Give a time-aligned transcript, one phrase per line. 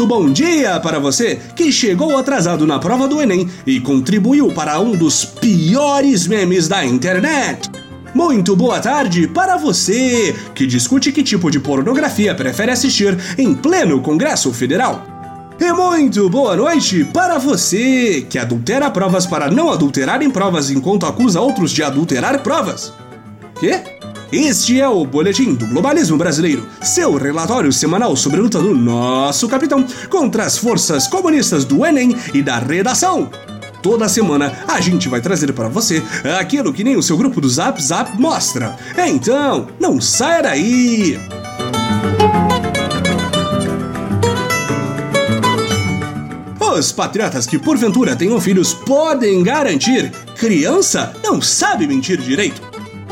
[0.00, 4.80] Muito bom dia para você que chegou atrasado na prova do Enem e contribuiu para
[4.80, 7.70] um dos piores memes da internet.
[8.14, 14.00] Muito boa tarde para você que discute que tipo de pornografia prefere assistir em pleno
[14.00, 15.04] Congresso Federal.
[15.60, 21.04] E muito boa noite para você que adultera provas para não adulterar em provas enquanto
[21.04, 22.90] acusa outros de adulterar provas.
[23.60, 23.82] Quê?
[24.32, 29.48] Este é o Boletim do Globalismo Brasileiro, seu relatório semanal sobre a luta do nosso
[29.48, 33.28] capitão contra as forças comunistas do Enem e da redação.
[33.82, 36.00] Toda semana a gente vai trazer para você
[36.38, 38.76] aquilo que nem o seu grupo do Zap Zap mostra.
[38.96, 41.18] Então, não saia daí!
[46.60, 52.69] Os patriotas que porventura tenham filhos podem garantir: criança não sabe mentir direito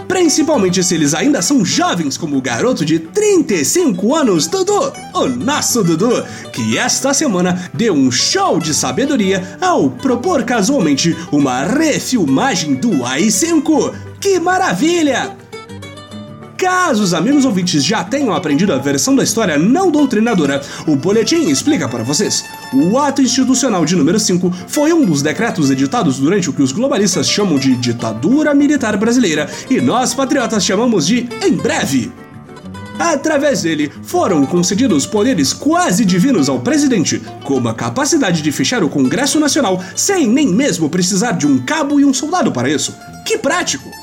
[0.09, 5.85] principalmente se eles ainda são jovens como o garoto de 35 anos, Dudu, o nosso
[5.85, 13.05] Dudu, que esta semana deu um show de sabedoria ao propor casualmente uma refilmagem do
[13.05, 13.95] AI-5.
[14.19, 15.38] Que maravilha!
[16.59, 21.49] Caso os amigos ouvintes já tenham aprendido a versão da história não doutrinadora, o boletim
[21.49, 22.45] explica para vocês.
[22.75, 26.73] O ato institucional de número 5 foi um dos decretos editados durante o que os
[26.73, 32.11] globalistas chamam de ditadura militar brasileira e nós patriotas chamamos de em breve.
[32.99, 38.89] Através dele, foram concedidos poderes quase divinos ao presidente, como a capacidade de fechar o
[38.89, 42.93] Congresso Nacional sem nem mesmo precisar de um cabo e um soldado para isso.
[43.25, 43.98] Que prático!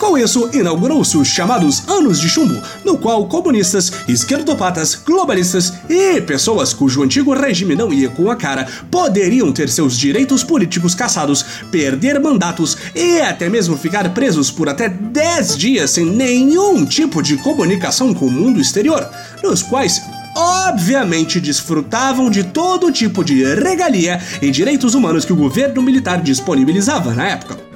[0.00, 6.72] Com isso, inaugurou-se os chamados Anos de Chumbo, no qual comunistas, esquerdopatas, globalistas e pessoas
[6.72, 12.18] cujo antigo regime não ia com a cara poderiam ter seus direitos políticos caçados, perder
[12.18, 18.14] mandatos e até mesmo ficar presos por até 10 dias sem nenhum tipo de comunicação
[18.14, 19.06] com o mundo exterior,
[19.42, 20.00] nos quais
[20.34, 27.12] obviamente desfrutavam de todo tipo de regalia e direitos humanos que o governo militar disponibilizava
[27.12, 27.69] na época.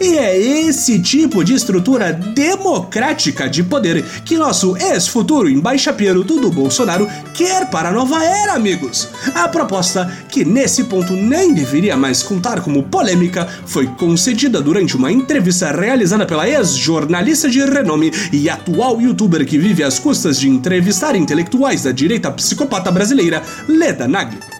[0.00, 7.06] E é esse tipo de estrutura democrática de poder que nosso ex-futuro embaixapeiro Dudu Bolsonaro
[7.34, 9.10] quer para a nova era, amigos.
[9.34, 15.12] A proposta, que nesse ponto nem deveria mais contar como polêmica, foi concedida durante uma
[15.12, 21.14] entrevista realizada pela ex-jornalista de renome e atual youtuber que vive às custas de entrevistar
[21.14, 24.59] intelectuais da direita psicopata brasileira, Leda Nagli.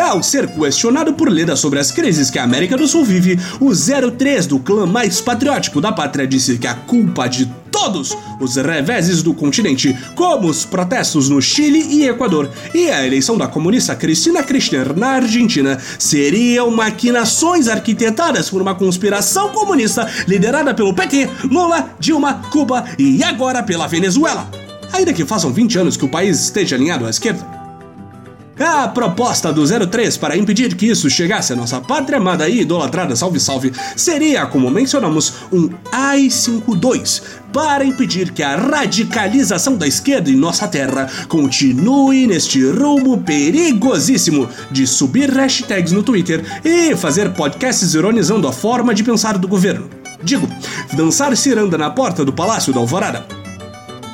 [0.00, 3.72] Ao ser questionado por Leda sobre as crises que a América do Sul vive, o
[3.74, 9.22] 03 do clã mais patriótico da pátria disse que a culpa de todos os reveses
[9.22, 14.42] do continente, como os protestos no Chile e Equador e a eleição da comunista Cristina
[14.42, 22.42] Kirchner na Argentina, seriam maquinações arquitetadas por uma conspiração comunista liderada pelo PT, Lula, Dilma,
[22.50, 24.48] Cuba e agora pela Venezuela.
[24.92, 27.67] Ainda que façam 20 anos que o país esteja alinhado à esquerda.
[28.58, 33.14] A proposta do 03 para impedir que isso chegasse à nossa pátria amada e idolatrada
[33.14, 40.36] salve salve seria, como mencionamos, um AI-52 para impedir que a radicalização da esquerda em
[40.36, 48.48] nossa terra continue neste rumo perigosíssimo de subir hashtags no Twitter e fazer podcasts ironizando
[48.48, 49.88] a forma de pensar do governo.
[50.22, 50.48] Digo,
[50.94, 53.37] dançar ciranda na porta do Palácio da Alvorada.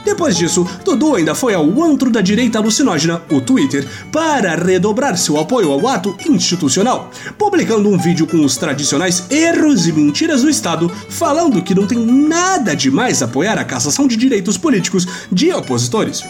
[0.05, 5.39] Depois disso, Dudu ainda foi ao antro da direita alucinógena, o Twitter, para redobrar seu
[5.39, 10.91] apoio ao ato institucional, publicando um vídeo com os tradicionais erros e mentiras do Estado,
[11.09, 16.23] falando que não tem nada de mais apoiar a cassação de direitos políticos de opositores.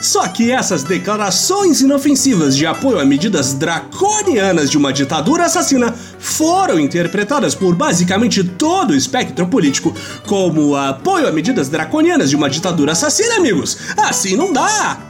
[0.00, 6.80] Só que essas declarações inofensivas de apoio a medidas draconianas de uma ditadura assassina foram
[6.80, 9.94] interpretadas por basicamente todo o espectro político
[10.26, 13.76] como apoio a medidas draconianas de uma ditadura assassina, amigos.
[13.96, 15.09] Assim não dá!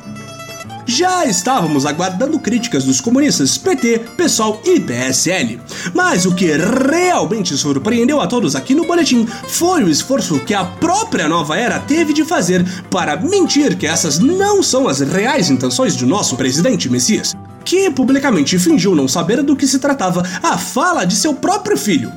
[0.91, 5.61] Já estávamos aguardando críticas dos comunistas PT, PSOL e PSL.
[5.95, 10.65] Mas o que realmente surpreendeu a todos aqui no boletim foi o esforço que a
[10.65, 15.97] própria nova era teve de fazer para mentir que essas não são as reais intenções
[15.97, 17.35] de nosso presidente Messias,
[17.65, 22.13] que publicamente fingiu não saber do que se tratava a fala de seu próprio filho.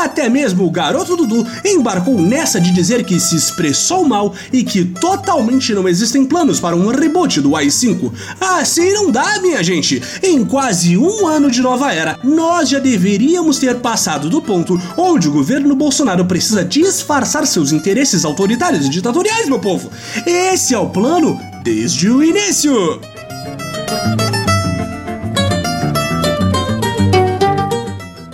[0.00, 4.84] Até mesmo o garoto Dudu embarcou nessa de dizer que se expressou mal e que
[4.84, 8.12] totalmente não existem planos para um reboot do i5.
[8.40, 10.02] Assim não dá, minha gente!
[10.22, 15.28] Em quase um ano de nova era, nós já deveríamos ter passado do ponto onde
[15.28, 19.90] o governo Bolsonaro precisa disfarçar seus interesses autoritários e ditatoriais, meu povo.
[20.26, 23.00] Esse é o plano desde o início!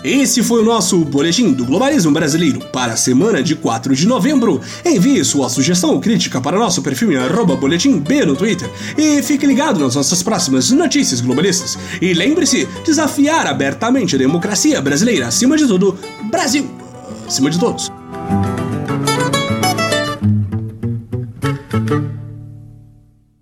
[0.09, 4.59] Esse foi o nosso Boletim do Globalismo Brasileiro para a semana de 4 de novembro.
[4.83, 7.17] Envie sua sugestão ou crítica para nosso perfil em
[7.61, 11.79] boletimb no Twitter e fique ligado nas nossas próximas notícias globalistas.
[12.01, 15.99] E lembre-se, desafiar abertamente a democracia brasileira acima de tudo,
[16.31, 16.71] Brasil
[17.27, 17.98] acima de todos.